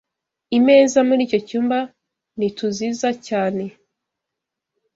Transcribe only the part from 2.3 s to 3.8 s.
ni TUZIza cyane.